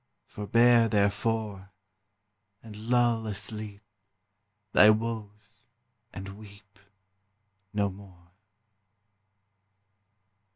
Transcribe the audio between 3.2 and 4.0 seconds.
asleep